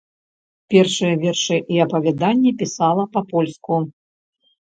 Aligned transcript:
Першыя 0.73 1.15
вершы 1.23 1.57
і 1.75 1.77
апавяданні 1.85 2.53
пісала 2.63 3.03
па-польску. 3.19 3.79